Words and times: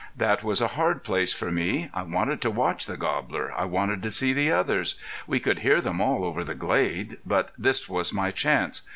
That 0.17 0.43
was 0.43 0.61
a 0.61 0.69
hard 0.69 1.03
place 1.03 1.31
for 1.31 1.51
me. 1.51 1.91
I 1.93 2.01
wanted 2.01 2.41
to 2.41 2.49
watch 2.49 2.87
the 2.87 2.97
gobbler. 2.97 3.53
I 3.55 3.65
wanted 3.65 4.01
to 4.01 4.09
see 4.09 4.33
the 4.33 4.51
others. 4.51 4.95
We 5.27 5.39
could 5.39 5.59
hear 5.59 5.79
them 5.79 6.01
all 6.01 6.25
over 6.25 6.43
the 6.43 6.55
glade. 6.55 7.19
But 7.23 7.51
this 7.55 7.87
was 7.87 8.11
my 8.11 8.31
chance. 8.31 8.81